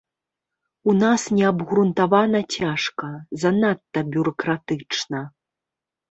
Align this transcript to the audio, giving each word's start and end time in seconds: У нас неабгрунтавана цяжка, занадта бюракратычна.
У 0.93 0.95
нас 1.03 1.21
неабгрунтавана 1.39 2.41
цяжка, 2.57 3.11
занадта 3.43 3.99
бюракратычна. 4.17 5.21